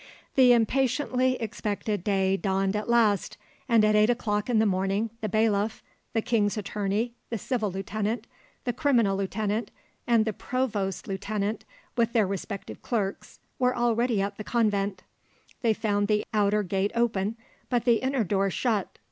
[0.33, 3.37] The impatiently expected day dawned at last,
[3.69, 8.25] and at eight o'clock in the morning the bailiff, the king's attorney, the civil lieutenant,
[8.63, 9.69] the criminal lieutenant,
[10.07, 15.03] and the provost's lieutenant, with their respective clerks, were already at the convent.
[15.61, 17.37] They found the outer gate open,
[17.69, 18.97] but the inner door shut.